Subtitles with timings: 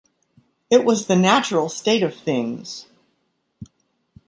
[0.71, 2.87] It was the natural state of things.